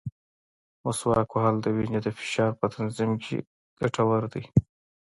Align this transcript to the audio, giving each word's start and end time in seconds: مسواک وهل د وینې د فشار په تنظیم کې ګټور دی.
مسواک 0.83 1.29
وهل 1.33 1.55
د 1.61 1.65
وینې 1.75 1.99
د 2.03 2.07
فشار 2.17 2.51
په 2.59 2.65
تنظیم 2.75 3.11
کې 3.23 3.37
ګټور 3.79 4.23
دی. 4.33 4.43